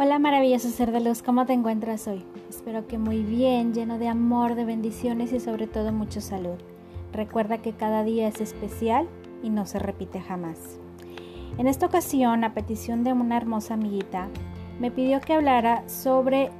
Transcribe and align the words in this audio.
Hola 0.00 0.20
maravilloso 0.20 0.68
ser 0.68 0.92
de 0.92 1.00
luz, 1.00 1.24
¿cómo 1.24 1.44
te 1.44 1.54
encuentras 1.54 2.06
hoy? 2.06 2.24
Espero 2.48 2.86
que 2.86 2.98
muy 2.98 3.24
bien, 3.24 3.74
lleno 3.74 3.98
de 3.98 4.06
amor, 4.06 4.54
de 4.54 4.64
bendiciones 4.64 5.32
y 5.32 5.40
sobre 5.40 5.66
todo 5.66 5.92
mucha 5.92 6.20
salud. 6.20 6.54
Recuerda 7.12 7.58
que 7.58 7.72
cada 7.72 8.04
día 8.04 8.28
es 8.28 8.40
especial 8.40 9.08
y 9.42 9.50
no 9.50 9.66
se 9.66 9.80
repite 9.80 10.20
jamás. 10.20 10.78
En 11.58 11.66
esta 11.66 11.86
ocasión, 11.86 12.44
a 12.44 12.54
petición 12.54 13.02
de 13.02 13.12
una 13.12 13.36
hermosa 13.36 13.74
amiguita, 13.74 14.28
me 14.78 14.92
pidió 14.92 15.20
que 15.20 15.32
hablara 15.32 15.82
sobre 15.88 16.52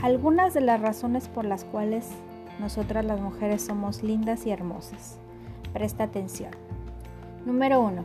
algunas 0.00 0.54
de 0.54 0.62
las 0.62 0.80
razones 0.80 1.28
por 1.28 1.44
las 1.44 1.64
cuales 1.64 2.08
nosotras 2.60 3.04
las 3.04 3.20
mujeres 3.20 3.60
somos 3.60 4.02
lindas 4.02 4.46
y 4.46 4.52
hermosas. 4.52 5.18
Presta 5.74 6.04
atención. 6.04 6.52
Número 7.44 7.82
1. 7.82 8.02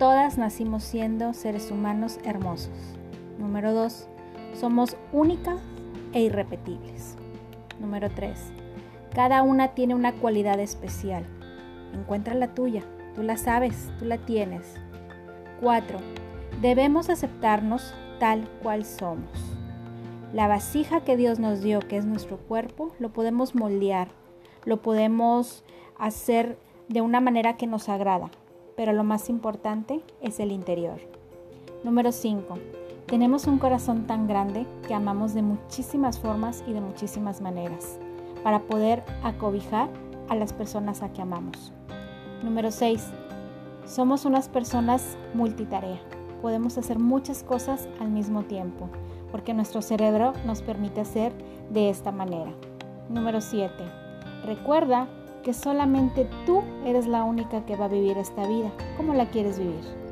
Todas 0.00 0.36
nacimos 0.36 0.82
siendo 0.82 1.32
seres 1.32 1.70
humanos 1.70 2.18
hermosos. 2.24 2.98
Número 3.38 3.72
2. 3.72 4.08
Somos 4.54 4.96
únicas 5.12 5.60
e 6.12 6.22
irrepetibles. 6.22 7.16
Número 7.80 8.10
3. 8.10 8.38
Cada 9.14 9.42
una 9.42 9.68
tiene 9.68 9.94
una 9.94 10.12
cualidad 10.12 10.60
especial. 10.60 11.24
Encuentra 11.92 12.34
la 12.34 12.54
tuya. 12.54 12.82
Tú 13.14 13.22
la 13.22 13.36
sabes, 13.36 13.90
tú 13.98 14.04
la 14.04 14.18
tienes. 14.18 14.74
4. 15.60 15.98
Debemos 16.60 17.10
aceptarnos 17.10 17.94
tal 18.18 18.48
cual 18.62 18.84
somos. 18.84 19.30
La 20.32 20.48
vasija 20.48 21.02
que 21.04 21.16
Dios 21.16 21.38
nos 21.38 21.62
dio, 21.62 21.78
que 21.80 21.96
es 21.96 22.06
nuestro 22.06 22.38
cuerpo, 22.38 22.92
lo 22.98 23.12
podemos 23.12 23.54
moldear, 23.54 24.08
lo 24.64 24.82
podemos 24.82 25.62
hacer 25.96 26.58
de 26.88 27.00
una 27.00 27.20
manera 27.20 27.56
que 27.56 27.68
nos 27.68 27.88
agrada, 27.88 28.30
pero 28.76 28.92
lo 28.92 29.04
más 29.04 29.30
importante 29.30 30.02
es 30.20 30.40
el 30.40 30.50
interior. 30.50 30.98
Número 31.84 32.10
5. 32.10 32.58
Tenemos 33.06 33.46
un 33.46 33.58
corazón 33.58 34.06
tan 34.06 34.26
grande 34.26 34.66
que 34.88 34.94
amamos 34.94 35.34
de 35.34 35.42
muchísimas 35.42 36.18
formas 36.18 36.64
y 36.66 36.72
de 36.72 36.80
muchísimas 36.80 37.42
maneras 37.42 37.98
para 38.42 38.60
poder 38.60 39.04
acobijar 39.22 39.90
a 40.30 40.34
las 40.34 40.54
personas 40.54 41.02
a 41.02 41.12
que 41.12 41.20
amamos. 41.20 41.72
Número 42.42 42.70
6. 42.70 43.06
Somos 43.86 44.24
unas 44.24 44.48
personas 44.48 45.18
multitarea. 45.34 46.00
Podemos 46.40 46.78
hacer 46.78 46.98
muchas 46.98 47.42
cosas 47.42 47.88
al 48.00 48.08
mismo 48.10 48.44
tiempo 48.44 48.88
porque 49.30 49.52
nuestro 49.52 49.82
cerebro 49.82 50.32
nos 50.46 50.62
permite 50.62 51.02
hacer 51.02 51.32
de 51.68 51.90
esta 51.90 52.10
manera. 52.10 52.52
Número 53.10 53.42
7. 53.42 53.70
Recuerda 54.46 55.08
que 55.42 55.52
solamente 55.52 56.26
tú 56.46 56.62
eres 56.86 57.06
la 57.06 57.24
única 57.24 57.66
que 57.66 57.76
va 57.76 57.84
a 57.84 57.88
vivir 57.88 58.16
esta 58.16 58.46
vida. 58.46 58.72
¿Cómo 58.96 59.12
la 59.12 59.26
quieres 59.26 59.58
vivir? 59.58 60.03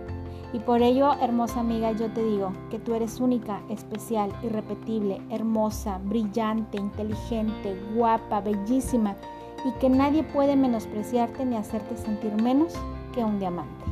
Y 0.53 0.59
por 0.59 0.83
ello, 0.83 1.13
hermosa 1.21 1.61
amiga, 1.61 1.93
yo 1.93 2.11
te 2.11 2.23
digo 2.23 2.53
que 2.71 2.79
tú 2.79 2.95
eres 2.95 3.21
única, 3.21 3.63
especial, 3.71 4.31
irrepetible, 4.43 5.21
hermosa, 5.31 5.99
brillante, 6.05 6.77
inteligente, 6.77 7.75
guapa, 7.95 8.41
bellísima 8.43 9.17
y 9.65 9.73
que 9.79 9.89
nadie 9.89 10.23
puede 10.23 10.57
menospreciarte 10.57 11.47
ni 11.47 11.57
hacerte 11.57 11.97
sentir 11.97 12.35
menos 12.43 12.75
que 13.15 13.25
un 13.25 13.39
diamante. 13.39 13.85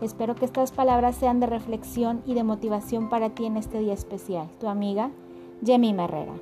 Espero 0.00 0.34
que 0.34 0.44
estas 0.44 0.72
palabras 0.72 1.16
sean 1.16 1.40
de 1.40 1.46
reflexión 1.46 2.22
y 2.26 2.34
de 2.34 2.42
motivación 2.42 3.08
para 3.08 3.30
ti 3.30 3.46
en 3.46 3.56
este 3.56 3.78
día 3.78 3.94
especial. 3.94 4.48
Tu 4.60 4.68
amiga, 4.68 5.10
Jemmy 5.64 5.90
Herrera. 5.90 6.34